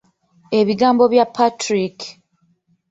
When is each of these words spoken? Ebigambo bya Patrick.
Ebigambo 0.59 1.03
bya 1.11 1.25
Patrick. 1.35 1.97